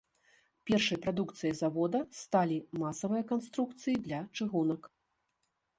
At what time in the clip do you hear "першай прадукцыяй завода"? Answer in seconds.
0.69-1.99